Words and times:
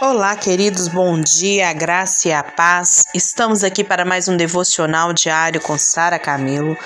Olá, 0.00 0.36
queridos, 0.36 0.86
bom 0.86 1.20
dia, 1.20 1.70
a 1.70 1.72
graça 1.72 2.28
e 2.28 2.32
a 2.32 2.40
paz. 2.40 3.04
Estamos 3.12 3.64
aqui 3.64 3.82
para 3.82 4.04
mais 4.04 4.28
um 4.28 4.36
devocional 4.36 5.12
diário 5.12 5.60
com 5.60 5.76
Sara 5.76 6.20
Camilo. 6.20 6.78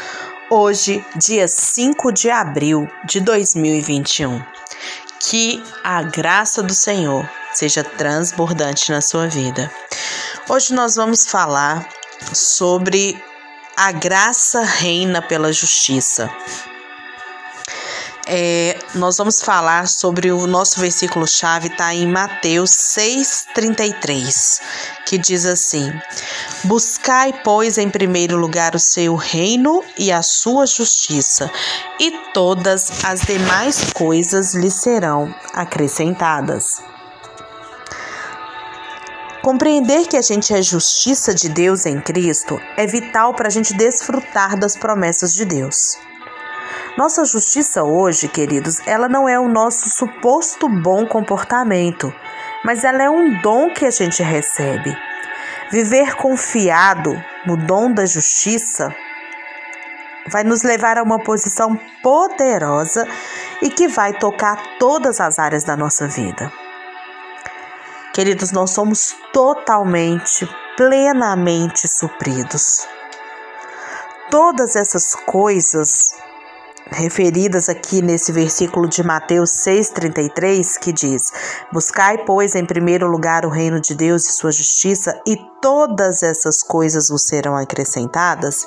Hoje, 0.48 1.04
dia 1.14 1.46
5 1.46 2.10
de 2.10 2.30
abril 2.30 2.88
de 3.04 3.20
2021. 3.20 4.42
Que 5.20 5.62
a 5.84 6.02
graça 6.02 6.62
do 6.62 6.72
Senhor 6.72 7.28
seja 7.52 7.84
transbordante 7.84 8.90
na 8.90 9.02
sua 9.02 9.28
vida. 9.28 9.70
Hoje 10.48 10.72
nós 10.72 10.96
vamos 10.96 11.26
falar 11.26 11.86
sobre 12.32 13.22
a 13.76 13.92
graça 13.92 14.62
reina 14.62 15.20
pela 15.20 15.52
justiça 15.52 16.30
é, 18.34 18.78
nós 18.94 19.18
vamos 19.18 19.42
falar 19.42 19.86
sobre 19.86 20.32
o 20.32 20.46
nosso 20.46 20.80
versículo-chave, 20.80 21.68
está 21.68 21.94
em 21.94 22.06
Mateus 22.06 22.70
6,33, 22.70 24.62
que 25.04 25.18
diz 25.18 25.44
assim: 25.44 25.92
Buscai, 26.64 27.34
pois, 27.44 27.76
em 27.76 27.90
primeiro 27.90 28.38
lugar 28.38 28.74
o 28.74 28.78
seu 28.78 29.16
reino 29.16 29.84
e 29.98 30.10
a 30.10 30.22
sua 30.22 30.64
justiça, 30.64 31.50
e 32.00 32.10
todas 32.32 33.04
as 33.04 33.20
demais 33.20 33.92
coisas 33.92 34.54
lhe 34.54 34.70
serão 34.70 35.34
acrescentadas. 35.52 36.82
Compreender 39.42 40.06
que 40.06 40.16
a 40.16 40.22
gente 40.22 40.54
é 40.54 40.62
justiça 40.62 41.34
de 41.34 41.50
Deus 41.50 41.84
em 41.84 42.00
Cristo 42.00 42.58
é 42.78 42.86
vital 42.86 43.34
para 43.34 43.48
a 43.48 43.50
gente 43.50 43.74
desfrutar 43.74 44.58
das 44.58 44.74
promessas 44.74 45.34
de 45.34 45.44
Deus. 45.44 45.98
Nossa 46.96 47.24
justiça 47.24 47.82
hoje, 47.82 48.28
queridos, 48.28 48.86
ela 48.86 49.08
não 49.08 49.26
é 49.26 49.40
o 49.40 49.48
nosso 49.48 49.88
suposto 49.88 50.68
bom 50.68 51.06
comportamento, 51.06 52.12
mas 52.62 52.84
ela 52.84 53.02
é 53.02 53.08
um 53.08 53.40
dom 53.40 53.72
que 53.72 53.86
a 53.86 53.90
gente 53.90 54.22
recebe. 54.22 54.94
Viver 55.70 56.14
confiado 56.16 57.12
no 57.46 57.56
dom 57.56 57.90
da 57.90 58.04
justiça 58.04 58.94
vai 60.26 60.44
nos 60.44 60.62
levar 60.62 60.98
a 60.98 61.02
uma 61.02 61.18
posição 61.18 61.80
poderosa 62.02 63.08
e 63.62 63.70
que 63.70 63.88
vai 63.88 64.12
tocar 64.12 64.78
todas 64.78 65.18
as 65.18 65.38
áreas 65.38 65.64
da 65.64 65.74
nossa 65.74 66.06
vida. 66.06 66.52
Queridos, 68.12 68.52
nós 68.52 68.70
somos 68.70 69.16
totalmente, 69.32 70.46
plenamente 70.76 71.88
supridos. 71.88 72.86
Todas 74.30 74.76
essas 74.76 75.14
coisas 75.14 76.10
referidas 76.92 77.68
aqui 77.68 78.02
nesse 78.02 78.32
versículo 78.32 78.88
de 78.88 79.02
Mateus 79.02 79.50
6,33, 79.50 80.78
que 80.78 80.92
diz: 80.92 81.22
Buscai, 81.72 82.24
pois, 82.24 82.54
em 82.54 82.64
primeiro 82.64 83.08
lugar 83.08 83.44
o 83.44 83.50
reino 83.50 83.80
de 83.80 83.94
Deus 83.94 84.28
e 84.28 84.32
sua 84.32 84.52
justiça, 84.52 85.20
e 85.26 85.36
todas 85.60 86.22
essas 86.22 86.62
coisas 86.62 87.08
vos 87.08 87.24
serão 87.24 87.56
acrescentadas, 87.56 88.66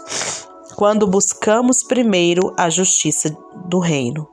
quando 0.76 1.08
buscamos 1.08 1.84
primeiro 1.84 2.54
a 2.58 2.70
justiça 2.70 3.36
do 3.67 3.80
reino. 3.80 4.28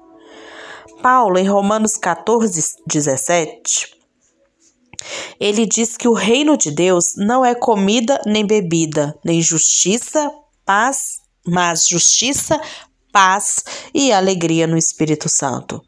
Paulo, 1.02 1.38
em 1.38 1.48
Romanos 1.48 1.96
14, 1.96 2.62
17, 2.86 3.92
ele 5.40 5.66
diz 5.66 5.96
que 5.96 6.06
o 6.06 6.12
reino 6.12 6.56
de 6.56 6.70
Deus 6.70 7.14
não 7.16 7.44
é 7.44 7.54
comida 7.54 8.20
nem 8.24 8.46
bebida, 8.46 9.18
nem 9.24 9.40
justiça, 9.42 10.30
paz, 10.64 11.20
mas 11.46 11.88
justiça, 11.88 12.60
paz 13.12 13.62
e 13.94 14.10
alegria 14.10 14.66
no 14.66 14.76
Espírito 14.76 15.28
Santo. 15.28 15.80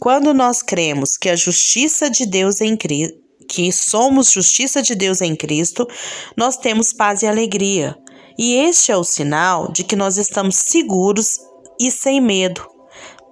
Quando 0.00 0.34
nós 0.34 0.62
cremos 0.62 1.16
que 1.16 1.28
a 1.28 1.36
justiça 1.36 2.10
de 2.10 2.26
Deus 2.26 2.60
em 2.60 2.76
Cristo, 2.76 3.16
que 3.48 3.72
somos 3.72 4.30
justiça 4.30 4.82
de 4.82 4.94
Deus 4.94 5.22
em 5.22 5.34
Cristo, 5.34 5.88
nós 6.36 6.56
temos 6.56 6.92
paz 6.92 7.22
e 7.22 7.26
alegria. 7.26 7.96
E 8.38 8.54
este 8.54 8.92
é 8.92 8.96
o 8.96 9.02
sinal 9.02 9.72
de 9.72 9.82
que 9.82 9.96
nós 9.96 10.18
estamos 10.18 10.56
seguros 10.56 11.38
e 11.80 11.90
sem 11.90 12.20
medo. 12.20 12.62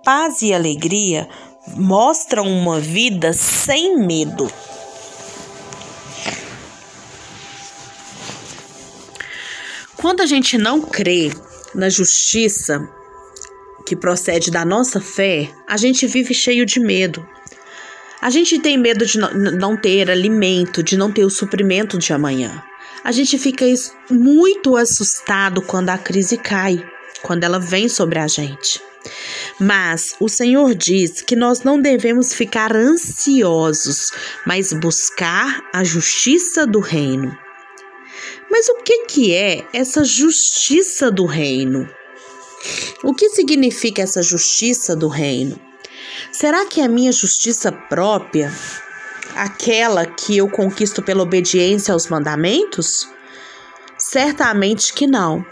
Paz 0.04 0.40
e 0.40 0.54
alegria 0.54 1.28
mostram 1.76 2.46
uma 2.46 2.80
vida 2.80 3.32
sem 3.32 3.98
medo. 3.98 4.50
Quando 9.96 10.22
a 10.22 10.26
gente 10.26 10.56
não 10.56 10.80
crê 10.80 11.32
na 11.74 11.88
justiça 11.88 12.88
que 13.86 13.94
procede 13.94 14.50
da 14.50 14.64
nossa 14.64 15.00
fé, 15.00 15.48
a 15.66 15.76
gente 15.76 16.06
vive 16.08 16.34
cheio 16.34 16.66
de 16.66 16.80
medo. 16.80 17.26
A 18.20 18.28
gente 18.28 18.58
tem 18.58 18.76
medo 18.76 19.06
de 19.06 19.18
não 19.18 19.76
ter 19.76 20.10
alimento, 20.10 20.82
de 20.82 20.96
não 20.96 21.12
ter 21.12 21.24
o 21.24 21.30
suprimento 21.30 21.96
de 21.96 22.12
amanhã. 22.12 22.62
A 23.04 23.12
gente 23.12 23.38
fica 23.38 23.64
muito 24.10 24.76
assustado 24.76 25.62
quando 25.62 25.90
a 25.90 25.98
crise 25.98 26.36
cai, 26.36 26.84
quando 27.22 27.44
ela 27.44 27.60
vem 27.60 27.88
sobre 27.88 28.18
a 28.18 28.26
gente. 28.26 28.82
Mas 29.60 30.16
o 30.18 30.28
Senhor 30.28 30.74
diz 30.74 31.22
que 31.22 31.36
nós 31.36 31.62
não 31.62 31.80
devemos 31.80 32.32
ficar 32.32 32.74
ansiosos, 32.74 34.10
mas 34.44 34.72
buscar 34.72 35.62
a 35.72 35.84
justiça 35.84 36.66
do 36.66 36.80
reino. 36.80 37.38
Mas 38.50 38.68
o 38.68 38.82
que, 38.82 39.04
que 39.04 39.34
é 39.34 39.64
essa 39.72 40.02
justiça 40.02 41.08
do 41.10 41.26
reino? 41.26 41.88
O 43.02 43.14
que 43.14 43.28
significa 43.28 44.02
essa 44.02 44.22
justiça 44.22 44.96
do 44.96 45.08
reino? 45.08 45.60
Será 46.32 46.64
que 46.64 46.80
é 46.80 46.84
a 46.84 46.88
minha 46.88 47.12
justiça 47.12 47.70
própria, 47.70 48.50
aquela 49.34 50.06
que 50.06 50.36
eu 50.36 50.48
conquisto 50.48 51.02
pela 51.02 51.22
obediência 51.22 51.92
aos 51.92 52.08
mandamentos? 52.08 53.08
Certamente 53.98 54.92
que 54.92 55.06
não. 55.06 55.44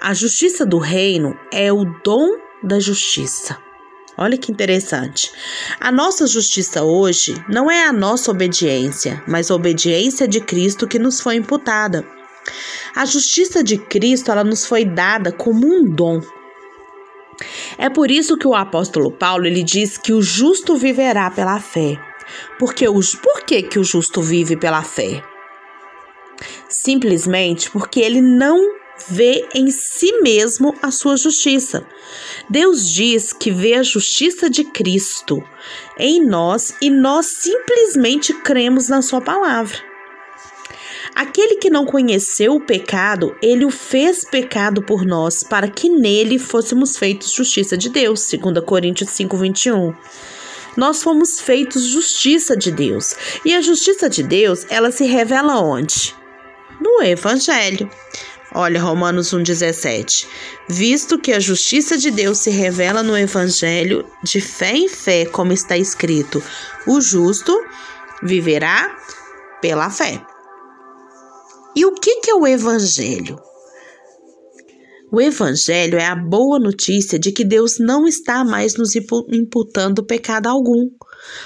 A 0.00 0.12
justiça 0.14 0.64
do 0.66 0.78
reino 0.78 1.34
é 1.52 1.72
o 1.72 1.84
dom 2.04 2.36
da 2.62 2.78
justiça. 2.78 3.56
Olha 4.16 4.36
que 4.36 4.52
interessante. 4.52 5.32
A 5.80 5.90
nossa 5.90 6.26
justiça 6.26 6.82
hoje 6.82 7.34
não 7.48 7.70
é 7.70 7.86
a 7.86 7.92
nossa 7.92 8.30
obediência, 8.30 9.22
mas 9.26 9.50
a 9.50 9.54
obediência 9.54 10.28
de 10.28 10.40
Cristo 10.40 10.86
que 10.86 10.98
nos 10.98 11.20
foi 11.20 11.36
imputada. 11.36 12.06
A 12.94 13.06
justiça 13.06 13.64
de 13.64 13.78
Cristo 13.78 14.30
ela 14.30 14.44
nos 14.44 14.66
foi 14.66 14.84
dada 14.84 15.32
como 15.32 15.66
um 15.66 15.84
dom. 15.84 16.20
É 17.80 17.88
por 17.88 18.10
isso 18.10 18.36
que 18.36 18.46
o 18.46 18.54
apóstolo 18.54 19.10
Paulo 19.10 19.46
ele 19.46 19.62
diz 19.62 19.96
que 19.96 20.12
o 20.12 20.20
justo 20.20 20.76
viverá 20.76 21.30
pela 21.30 21.58
fé. 21.58 21.98
Porque 22.58 22.86
os, 22.86 23.14
por 23.14 23.40
que, 23.40 23.62
que 23.62 23.78
o 23.78 23.84
justo 23.84 24.20
vive 24.20 24.54
pela 24.54 24.82
fé? 24.82 25.24
Simplesmente 26.68 27.70
porque 27.70 28.00
ele 28.00 28.20
não 28.20 28.60
vê 29.08 29.48
em 29.54 29.70
si 29.70 30.20
mesmo 30.20 30.74
a 30.82 30.90
sua 30.90 31.16
justiça. 31.16 31.86
Deus 32.50 32.86
diz 32.86 33.32
que 33.32 33.50
vê 33.50 33.72
a 33.72 33.82
justiça 33.82 34.50
de 34.50 34.62
Cristo 34.62 35.42
em 35.98 36.22
nós 36.22 36.74
e 36.82 36.90
nós 36.90 37.28
simplesmente 37.40 38.34
cremos 38.42 38.90
na 38.90 39.00
sua 39.00 39.22
palavra. 39.22 39.89
Aquele 41.14 41.56
que 41.56 41.70
não 41.70 41.84
conheceu 41.84 42.54
o 42.54 42.60
pecado, 42.60 43.36
ele 43.42 43.64
o 43.64 43.70
fez 43.70 44.24
pecado 44.24 44.82
por 44.82 45.04
nós, 45.04 45.42
para 45.42 45.68
que 45.68 45.88
nele 45.88 46.38
fôssemos 46.38 46.96
feitos 46.96 47.32
justiça 47.32 47.76
de 47.76 47.88
Deus. 47.88 48.28
2 48.30 48.64
Coríntios 48.64 49.10
5, 49.10 49.36
21. 49.36 49.94
Nós 50.76 51.02
fomos 51.02 51.40
feitos 51.40 51.84
justiça 51.84 52.56
de 52.56 52.70
Deus. 52.70 53.14
E 53.44 53.54
a 53.54 53.60
justiça 53.60 54.08
de 54.08 54.22
Deus, 54.22 54.64
ela 54.70 54.90
se 54.90 55.04
revela 55.04 55.60
onde? 55.60 56.14
No 56.80 57.02
Evangelho. 57.02 57.90
Olha, 58.52 58.80
Romanos 58.80 59.32
1,17. 59.32 60.26
Visto 60.68 61.18
que 61.18 61.32
a 61.32 61.40
justiça 61.40 61.96
de 61.96 62.10
Deus 62.10 62.38
se 62.38 62.50
revela 62.50 63.02
no 63.02 63.16
Evangelho, 63.16 64.04
de 64.22 64.40
fé 64.40 64.72
em 64.72 64.88
fé, 64.88 65.24
como 65.26 65.52
está 65.52 65.76
escrito: 65.76 66.42
o 66.86 67.00
justo 67.00 67.56
viverá 68.22 68.96
pela 69.60 69.90
fé. 69.90 70.20
E 71.74 71.86
o 71.86 71.94
que, 71.94 72.20
que 72.20 72.30
é 72.30 72.34
o 72.34 72.46
Evangelho? 72.46 73.40
O 75.12 75.20
Evangelho 75.20 75.98
é 75.98 76.06
a 76.06 76.16
boa 76.16 76.58
notícia 76.58 77.18
de 77.18 77.30
que 77.32 77.44
Deus 77.44 77.78
não 77.78 78.06
está 78.06 78.44
mais 78.44 78.74
nos 78.74 78.94
imputando 78.96 80.04
pecado 80.04 80.46
algum. 80.48 80.88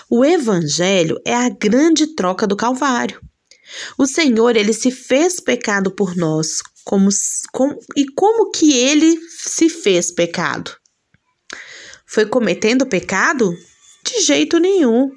O 0.09 0.25
Evangelho 0.25 1.19
é 1.25 1.35
a 1.35 1.49
grande 1.49 2.15
troca 2.15 2.47
do 2.47 2.56
Calvário. 2.56 3.21
O 3.99 4.06
Senhor, 4.06 4.56
ele 4.56 4.73
se 4.73 4.91
fez 4.91 5.41
pecado 5.41 5.91
por 5.91 6.17
nós. 6.17 6.61
Como, 6.85 7.09
com, 7.53 7.77
e 7.97 8.06
como 8.15 8.50
que 8.50 8.73
ele 8.73 9.19
se 9.29 9.69
fez 9.69 10.11
pecado? 10.12 10.70
Foi 12.06 12.27
cometendo 12.27 12.87
pecado? 12.87 13.50
De 14.05 14.20
jeito 14.20 14.59
nenhum. 14.59 15.11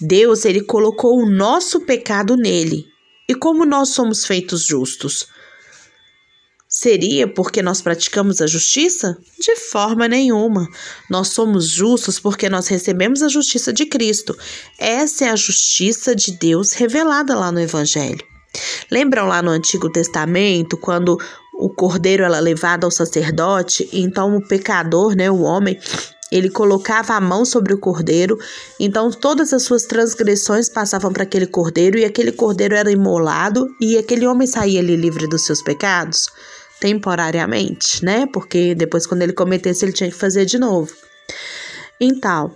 Deus, 0.00 0.44
ele 0.44 0.62
colocou 0.64 1.20
o 1.20 1.30
nosso 1.30 1.80
pecado 1.80 2.36
nele 2.36 2.91
e 3.28 3.34
como 3.34 3.64
nós 3.64 3.90
somos 3.90 4.24
feitos 4.24 4.64
justos? 4.64 5.26
Seria 6.68 7.28
porque 7.28 7.62
nós 7.62 7.82
praticamos 7.82 8.40
a 8.40 8.46
justiça? 8.46 9.18
De 9.38 9.54
forma 9.56 10.08
nenhuma. 10.08 10.66
Nós 11.10 11.28
somos 11.28 11.68
justos 11.68 12.18
porque 12.18 12.48
nós 12.48 12.66
recebemos 12.66 13.22
a 13.22 13.28
justiça 13.28 13.74
de 13.74 13.84
Cristo. 13.84 14.34
Essa 14.78 15.26
é 15.26 15.28
a 15.28 15.36
justiça 15.36 16.16
de 16.16 16.32
Deus 16.32 16.72
revelada 16.72 17.34
lá 17.34 17.52
no 17.52 17.60
Evangelho. 17.60 18.24
Lembram 18.90 19.26
lá 19.26 19.42
no 19.42 19.50
Antigo 19.50 19.90
Testamento, 19.90 20.78
quando 20.78 21.18
o 21.58 21.68
cordeiro 21.68 22.24
era 22.24 22.38
levado 22.38 22.84
ao 22.84 22.90
sacerdote, 22.90 23.88
então 23.92 24.36
o 24.36 24.48
pecador, 24.48 25.14
né, 25.14 25.30
o 25.30 25.42
homem, 25.42 25.78
ele 26.34 26.50
colocava 26.50 27.14
a 27.14 27.20
mão 27.20 27.44
sobre 27.44 27.74
o 27.74 27.78
cordeiro, 27.78 28.38
então 28.80 29.10
todas 29.10 29.52
as 29.52 29.62
suas 29.62 29.84
transgressões 29.84 30.68
passavam 30.68 31.12
para 31.12 31.22
aquele 31.22 31.46
cordeiro 31.46 31.98
e 31.98 32.04
aquele 32.04 32.32
cordeiro 32.32 32.74
era 32.74 32.90
imolado 32.90 33.68
e 33.80 33.98
aquele 33.98 34.26
homem 34.26 34.46
saía 34.46 34.80
ali 34.80 34.96
livre 34.96 35.28
dos 35.28 35.44
seus 35.44 35.62
pecados 35.62 36.28
temporariamente, 36.80 38.04
né? 38.04 38.26
Porque 38.32 38.74
depois 38.74 39.06
quando 39.06 39.22
ele 39.22 39.32
cometesse 39.32 39.84
ele 39.84 39.92
tinha 39.92 40.10
que 40.10 40.16
fazer 40.16 40.44
de 40.44 40.58
novo. 40.58 40.92
Então, 42.00 42.50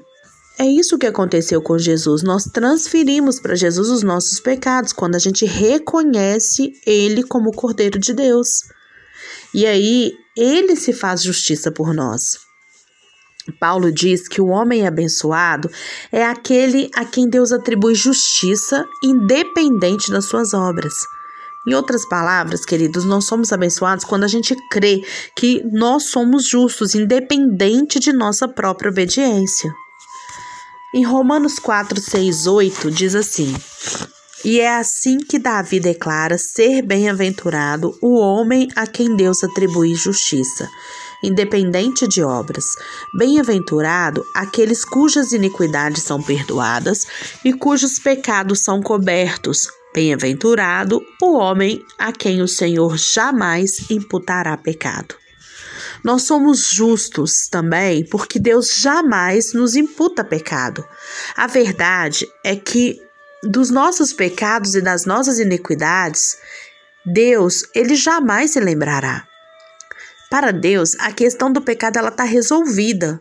é 0.59 0.65
isso 0.65 0.99
que 0.99 1.07
aconteceu 1.07 1.61
com 1.61 1.79
Jesus. 1.79 2.23
Nós 2.23 2.45
transferimos 2.45 3.39
para 3.39 3.55
Jesus 3.55 3.91
os 3.91 4.03
nossos 4.03 4.41
pecados 4.41 4.93
quando 4.93 5.15
a 5.15 5.19
gente 5.19 5.45
reconhece 5.45 6.73
ele 6.87 7.23
como 7.23 7.53
Cordeiro 7.53 7.99
de 7.99 8.15
Deus. 8.15 8.63
E 9.53 9.67
aí 9.67 10.13
ele 10.37 10.75
se 10.75 10.93
faz 10.93 11.23
justiça 11.23 11.71
por 11.71 11.95
nós. 11.95 12.39
Paulo 13.53 13.93
diz 13.93 14.29
que 14.29 14.41
o 14.41 14.49
homem 14.49 14.87
abençoado 14.87 15.71
é 16.11 16.25
aquele 16.25 16.91
a 16.95 17.05
quem 17.05 17.29
Deus 17.29 17.53
atribui 17.53 17.95
justiça 17.95 18.85
independente 19.03 20.11
das 20.11 20.27
suas 20.27 20.55
obras. 20.55 20.95
Em 21.67 21.75
outras 21.75 22.09
palavras, 22.09 22.65
queridos, 22.65 23.05
nós 23.05 23.25
somos 23.25 23.53
abençoados 23.53 24.05
quando 24.05 24.23
a 24.23 24.29
gente 24.29 24.55
crê 24.71 25.03
que 25.35 25.65
nós 25.73 26.05
somos 26.05 26.47
justos, 26.47 26.95
independente 26.95 27.99
de 27.99 28.13
nossa 28.13 28.47
própria 28.47 28.91
obediência. 28.91 29.75
Em 30.95 31.05
Romanos 31.05 31.59
4, 31.59 32.01
6, 32.01 32.47
8 32.47 32.91
diz 32.93 33.17
assim: 33.17 33.53
E 34.45 34.61
é 34.61 34.77
assim 34.77 35.19
que 35.19 35.41
Davi 35.41 35.81
declara 35.81 36.39
ser 36.39 36.83
bem-aventurado 36.83 37.99
o 38.01 38.17
homem 38.17 38.69
a 38.77 38.87
quem 38.87 39.17
Deus 39.17 39.43
atribui 39.43 39.93
justiça, 39.97 40.71
independente 41.27 42.07
de 42.07 42.23
obras. 42.23 42.65
Bem-aventurado 43.13 44.25
aqueles 44.35 44.85
cujas 44.85 45.33
iniquidades 45.33 46.03
são 46.03 46.23
perdoadas 46.23 47.07
e 47.45 47.53
cujos 47.53 47.99
pecados 47.99 48.63
são 48.63 48.81
cobertos. 48.81 49.69
Bem-aventurado 49.93 51.03
o 51.21 51.37
homem 51.37 51.85
a 51.99 52.13
quem 52.13 52.41
o 52.41 52.49
Senhor 52.49 52.97
jamais 52.97 53.91
imputará 53.91 54.57
pecado. 54.57 55.15
Nós 56.05 56.23
somos 56.23 56.69
justos 56.69 57.49
também 57.51 58.05
porque 58.05 58.39
Deus 58.39 58.77
jamais 58.79 59.53
nos 59.53 59.75
imputa 59.75 60.23
pecado. 60.23 60.85
A 61.35 61.47
verdade 61.47 62.29
é 62.45 62.55
que 62.55 63.01
dos 63.43 63.71
nossos 63.71 64.13
pecados 64.13 64.75
e 64.75 64.81
das 64.81 65.05
nossas 65.05 65.39
iniquidades, 65.39 66.37
Deus, 67.05 67.65
ele 67.75 67.95
jamais 67.95 68.53
se 68.53 68.61
lembrará. 68.61 69.27
Para 70.31 70.51
Deus, 70.53 70.97
a 70.99 71.13
questão 71.13 71.53
do 71.53 71.63
pecado 71.63 71.99
ela 71.99 72.09
está 72.09 72.25
resolvida. 72.25 73.21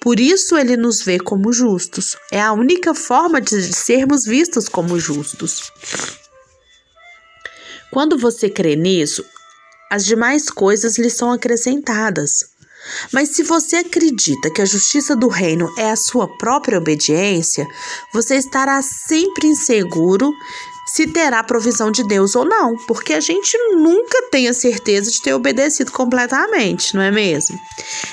Por 0.00 0.20
isso 0.20 0.56
ele 0.56 0.76
nos 0.76 1.02
vê 1.02 1.18
como 1.18 1.52
justos. 1.52 2.16
É 2.30 2.40
a 2.40 2.52
única 2.52 2.94
forma 2.94 3.40
de 3.40 3.74
sermos 3.74 4.24
vistos 4.24 4.68
como 4.68 4.98
justos. 4.98 5.72
Quando 7.90 8.16
você 8.16 8.48
crê 8.48 8.76
nisso, 8.76 9.24
as 9.90 10.04
demais 10.04 10.50
coisas 10.50 10.98
lhe 10.98 11.10
são 11.10 11.32
acrescentadas. 11.32 12.44
Mas 13.12 13.30
se 13.30 13.42
você 13.42 13.76
acredita 13.76 14.50
que 14.50 14.62
a 14.62 14.66
justiça 14.66 15.16
do 15.16 15.28
reino 15.28 15.68
é 15.76 15.90
a 15.90 15.96
sua 15.96 16.28
própria 16.38 16.78
obediência, 16.78 17.66
você 18.12 18.36
estará 18.36 18.80
sempre 18.82 19.48
inseguro 19.48 20.32
se 20.98 21.06
terá 21.06 21.44
provisão 21.44 21.92
de 21.92 22.02
Deus 22.08 22.34
ou 22.34 22.44
não, 22.44 22.76
porque 22.88 23.12
a 23.12 23.20
gente 23.20 23.56
nunca 23.70 24.30
tem 24.32 24.48
a 24.48 24.52
certeza 24.52 25.12
de 25.12 25.22
ter 25.22 25.32
obedecido 25.32 25.92
completamente, 25.92 26.92
não 26.92 27.00
é 27.00 27.12
mesmo? 27.12 27.56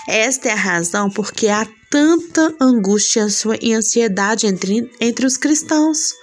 Esta 0.08 0.50
é 0.50 0.52
a 0.52 0.56
razão 0.56 1.10
porque 1.10 1.48
há 1.48 1.68
tanta 1.90 2.54
angústia 2.62 3.26
e 3.60 3.74
ansiedade 3.74 4.46
entre, 4.46 4.88
entre 5.02 5.26
os 5.26 5.36
cristãos. 5.36 6.14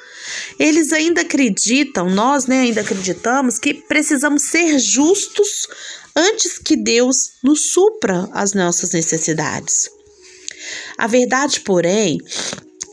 Eles 0.56 0.92
ainda 0.92 1.22
acreditam, 1.22 2.08
nós 2.08 2.46
né, 2.46 2.60
ainda 2.60 2.82
acreditamos 2.82 3.58
que 3.58 3.74
precisamos 3.74 4.44
ser 4.44 4.78
justos 4.78 5.66
antes 6.14 6.60
que 6.60 6.76
Deus 6.76 7.32
nos 7.42 7.72
supra 7.72 8.28
as 8.32 8.52
nossas 8.52 8.92
necessidades. 8.92 9.90
A 10.96 11.08
verdade, 11.08 11.58
porém, 11.58 12.18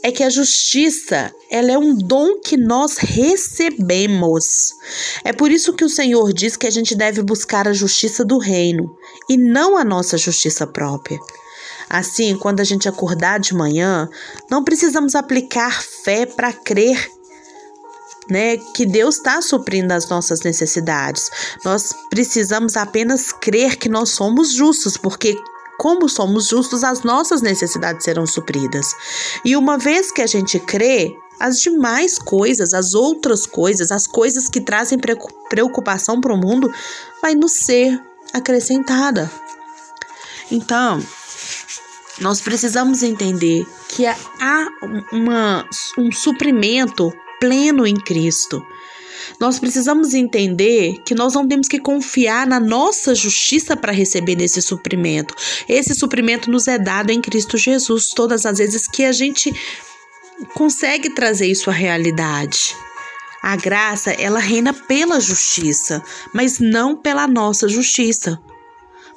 é 0.02 0.12
que 0.12 0.24
a 0.24 0.30
justiça, 0.30 1.34
ela 1.50 1.72
é 1.72 1.78
um 1.78 1.96
dom 1.96 2.40
que 2.40 2.56
nós 2.56 2.98
recebemos. 2.98 4.74
É 5.24 5.34
por 5.34 5.52
isso 5.52 5.74
que 5.74 5.84
o 5.84 5.90
Senhor 5.90 6.32
diz 6.34 6.56
que 6.56 6.68
a 6.68 6.72
gente 6.72 6.96
deve 6.96 7.22
buscar 7.22 7.68
a 7.68 7.74
justiça 7.74 8.24
do 8.24 8.38
reino 8.38 8.96
e 9.30 9.36
não 9.36 9.78
a 9.78 9.84
nossa 9.84 10.18
justiça 10.18 10.66
própria. 10.66 11.20
Assim, 11.90 12.38
quando 12.38 12.60
a 12.60 12.64
gente 12.64 12.88
acordar 12.88 13.40
de 13.40 13.54
manhã, 13.54 14.08
não 14.50 14.64
precisamos 14.64 15.16
aplicar 15.16 15.82
fé 15.82 16.26
para 16.26 16.54
crer 16.54 17.10
né, 18.30 18.58
que 18.76 18.86
Deus 18.86 19.18
está 19.18 19.42
suprindo 19.42 19.92
as 19.92 20.08
nossas 20.08 20.42
necessidades. 20.42 21.30
Nós 21.66 21.92
precisamos 22.10 22.78
apenas 22.78 23.32
crer 23.32 23.76
que 23.76 23.90
nós 23.90 24.10
somos 24.10 24.54
justos, 24.54 24.96
porque 24.98 25.36
como 25.80 26.10
somos 26.10 26.48
justos, 26.48 26.84
as 26.84 27.04
nossas 27.04 27.42
necessidades 27.42 28.04
serão 28.04 28.28
supridas. 28.28 28.94
E 29.46 29.56
uma 29.56 29.78
vez 29.78 30.12
que 30.12 30.22
a 30.22 30.28
gente 30.28 30.60
crê, 30.60 31.16
as 31.40 31.62
demais 31.62 32.20
coisas, 32.20 32.74
as 32.74 32.94
outras 32.94 33.46
coisas, 33.46 33.90
as 33.90 34.06
coisas 34.06 34.50
que 34.50 34.60
trazem 34.60 35.00
preocupação 35.50 36.20
para 36.20 36.34
o 36.34 36.38
mundo, 36.38 36.70
vai 37.22 37.34
nos 37.34 37.54
ser 37.54 37.98
acrescentada. 38.34 39.32
Então, 40.52 41.02
nós 42.20 42.42
precisamos 42.42 43.02
entender 43.02 43.66
que 43.88 44.06
há 44.06 44.68
uma, 45.14 45.66
um 45.98 46.12
suprimento 46.12 47.14
pleno 47.40 47.88
em 47.88 47.96
Cristo. 47.96 48.62
Nós 49.40 49.58
precisamos 49.58 50.14
entender 50.14 51.02
que 51.06 51.16
nós 51.16 51.34
não 51.34 51.48
temos 51.48 51.68
que 51.68 51.80
confiar 51.80 52.46
na 52.46 52.60
nossa 52.60 53.16
justiça 53.16 53.78
para 53.78 53.94
receber 53.94 54.42
esse 54.42 54.62
suprimento. 54.62 55.34
Esse 55.68 55.96
suprimento 55.96 56.52
nos 56.52 56.68
é 56.68 56.78
dado 56.78 57.10
em 57.10 57.22
Cristo 57.22 57.58
Jesus 57.58 58.08
todas 58.08 58.46
as 58.46 58.58
vezes 58.58 58.86
que 58.86 59.06
a 59.06 59.14
gente 59.14 59.54
consegue 60.54 61.10
trazer 61.12 61.48
isso 61.48 61.70
à 61.70 61.74
realidade. 61.74 62.76
A 63.42 63.56
graça, 63.56 64.12
ela 64.12 64.40
reina 64.40 64.74
pela 64.74 65.22
justiça, 65.22 66.04
mas 66.34 66.60
não 66.60 66.96
pela 66.96 67.26
nossa 67.26 67.70
justiça. 67.70 68.38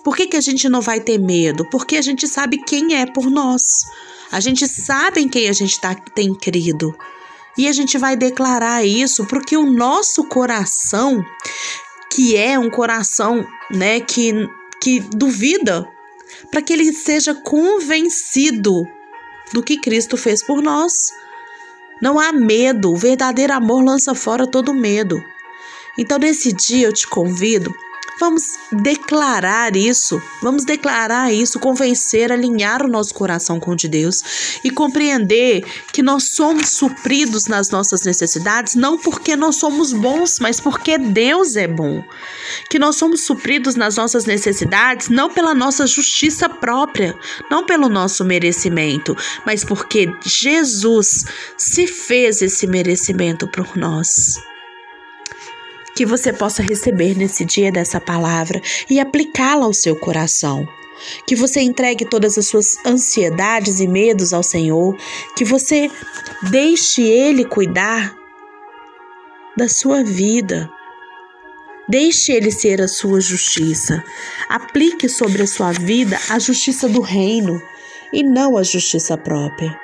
Por 0.04 0.16
que, 0.16 0.28
que 0.28 0.36
a 0.36 0.40
gente 0.40 0.68
não 0.68 0.80
vai 0.80 1.00
ter 1.00 1.18
medo? 1.18 1.68
Porque 1.70 1.96
a 1.96 2.02
gente 2.02 2.28
sabe 2.28 2.58
quem 2.58 2.94
é 2.94 3.06
por 3.06 3.28
nós. 3.28 3.82
A 4.30 4.38
gente 4.38 4.66
sabe 4.68 5.20
em 5.20 5.28
quem 5.28 5.48
a 5.48 5.52
gente 5.52 5.80
tá, 5.80 5.94
tem 5.94 6.32
crido. 6.34 6.94
E 7.56 7.68
a 7.68 7.72
gente 7.72 7.98
vai 7.98 8.16
declarar 8.16 8.84
isso 8.84 9.26
porque 9.26 9.56
o 9.56 9.66
nosso 9.66 10.24
coração, 10.24 11.24
que 12.10 12.36
é 12.36 12.58
um 12.58 12.70
coração, 12.70 13.46
né, 13.70 14.00
que, 14.00 14.32
que 14.80 15.00
duvida, 15.00 15.86
para 16.50 16.62
que 16.62 16.72
ele 16.72 16.92
seja 16.92 17.34
convencido 17.34 18.86
do 19.52 19.62
que 19.62 19.80
Cristo 19.80 20.16
fez 20.16 20.42
por 20.42 20.62
nós. 20.62 21.12
Não 22.00 22.18
há 22.18 22.32
medo, 22.32 22.90
o 22.90 22.96
verdadeiro 22.96 23.52
amor 23.52 23.84
lança 23.84 24.14
fora 24.14 24.46
todo 24.46 24.74
medo. 24.74 25.22
Então, 25.98 26.18
nesse 26.18 26.52
dia, 26.52 26.86
eu 26.86 26.92
te 26.92 27.06
convido 27.06 27.72
Vamos 28.18 28.42
declarar 28.70 29.76
isso, 29.76 30.22
vamos 30.40 30.64
declarar 30.64 31.32
isso, 31.32 31.58
convencer, 31.58 32.30
alinhar 32.30 32.84
o 32.84 32.88
nosso 32.88 33.14
coração 33.14 33.58
com 33.58 33.72
o 33.72 33.76
de 33.76 33.88
Deus 33.88 34.22
e 34.62 34.70
compreender 34.70 35.64
que 35.92 36.02
nós 36.02 36.24
somos 36.24 36.70
supridos 36.70 37.46
nas 37.46 37.70
nossas 37.70 38.02
necessidades 38.02 38.74
não 38.74 38.98
porque 38.98 39.34
nós 39.36 39.56
somos 39.56 39.92
bons, 39.92 40.38
mas 40.40 40.60
porque 40.60 40.98
Deus 40.98 41.56
é 41.56 41.66
bom. 41.66 42.04
Que 42.70 42.78
nós 42.78 42.96
somos 42.96 43.24
supridos 43.24 43.74
nas 43.74 43.96
nossas 43.96 44.24
necessidades 44.24 45.08
não 45.08 45.30
pela 45.30 45.54
nossa 45.54 45.86
justiça 45.86 46.48
própria, 46.48 47.16
não 47.50 47.64
pelo 47.64 47.88
nosso 47.88 48.24
merecimento, 48.24 49.16
mas 49.44 49.64
porque 49.64 50.12
Jesus 50.24 51.24
se 51.56 51.86
fez 51.86 52.42
esse 52.42 52.66
merecimento 52.66 53.48
por 53.48 53.76
nós 53.76 54.51
que 55.94 56.06
você 56.06 56.32
possa 56.32 56.62
receber 56.62 57.16
nesse 57.16 57.44
dia 57.44 57.70
dessa 57.70 58.00
palavra 58.00 58.60
e 58.88 58.98
aplicá-la 58.98 59.64
ao 59.64 59.72
seu 59.72 59.96
coração. 59.96 60.66
Que 61.26 61.34
você 61.34 61.60
entregue 61.60 62.04
todas 62.04 62.38
as 62.38 62.46
suas 62.46 62.76
ansiedades 62.86 63.80
e 63.80 63.88
medos 63.88 64.32
ao 64.32 64.42
Senhor, 64.42 64.96
que 65.36 65.44
você 65.44 65.90
deixe 66.50 67.02
Ele 67.02 67.44
cuidar 67.44 68.16
da 69.56 69.68
sua 69.68 70.02
vida. 70.02 70.70
Deixe 71.88 72.32
ele 72.32 72.50
ser 72.50 72.80
a 72.80 72.88
sua 72.88 73.20
justiça. 73.20 74.02
Aplique 74.48 75.08
sobre 75.08 75.42
a 75.42 75.46
sua 75.46 75.72
vida 75.72 76.18
a 76.30 76.38
justiça 76.38 76.88
do 76.88 77.00
reino 77.00 77.60
e 78.12 78.22
não 78.22 78.56
a 78.56 78.62
justiça 78.62 79.16
própria. 79.18 79.78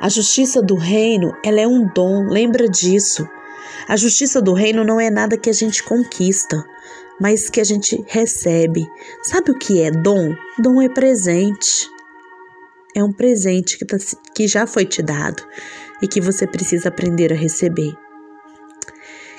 A 0.00 0.08
justiça 0.08 0.62
do 0.62 0.76
reino, 0.76 1.36
ela 1.44 1.60
é 1.60 1.66
um 1.66 1.86
dom, 1.86 2.26
lembra 2.28 2.68
disso. 2.68 3.28
A 3.88 3.96
justiça 3.96 4.40
do 4.40 4.52
reino 4.52 4.84
não 4.84 5.00
é 5.00 5.10
nada 5.10 5.36
que 5.36 5.50
a 5.50 5.52
gente 5.52 5.82
conquista, 5.82 6.64
mas 7.20 7.50
que 7.50 7.60
a 7.60 7.64
gente 7.64 8.02
recebe. 8.06 8.86
Sabe 9.22 9.50
o 9.50 9.58
que 9.58 9.82
é 9.82 9.90
dom? 9.90 10.34
Dom 10.58 10.80
é 10.80 10.88
presente. 10.88 11.88
É 12.96 13.04
um 13.04 13.12
presente 13.12 13.78
que, 13.78 13.84
tá, 13.84 13.96
que 14.34 14.48
já 14.48 14.66
foi 14.66 14.86
te 14.86 15.02
dado 15.02 15.46
e 16.02 16.08
que 16.08 16.20
você 16.20 16.46
precisa 16.46 16.88
aprender 16.88 17.32
a 17.32 17.36
receber. 17.36 17.92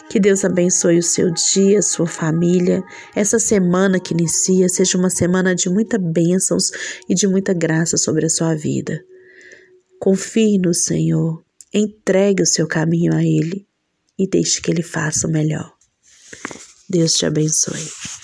Que 0.10 0.20
Deus 0.20 0.44
abençoe 0.46 1.00
o 1.00 1.04
seu 1.04 1.32
dia, 1.32 1.82
sua 1.82 2.06
família. 2.06 2.84
Essa 3.16 3.40
semana 3.40 4.00
que 4.00 4.14
inicia 4.14 4.68
seja 4.70 4.98
uma 4.98 5.10
semana 5.10 5.56
de 5.56 5.70
muita 5.70 5.98
bênçãos 5.98 6.70
e 7.10 7.16
de 7.16 7.28
muita 7.28 7.54
graça 7.54 7.98
sobre 7.98 8.26
a 8.26 8.30
sua 8.30 8.54
vida. 8.54 9.02
Confie 10.00 10.58
no 10.58 10.74
Senhor, 10.74 11.42
entregue 11.74 12.44
o 12.44 12.46
seu 12.46 12.68
caminho 12.68 13.14
a 13.16 13.24
Ele 13.24 13.66
e 14.18 14.28
deixe 14.28 14.62
que 14.62 14.72
Ele 14.72 14.84
faça 14.84 15.28
o 15.28 15.32
melhor. 15.32 15.74
Deus 16.90 17.14
te 17.14 17.26
abençoe. 17.26 18.21